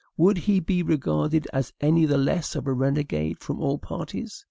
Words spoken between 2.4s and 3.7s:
a renegade from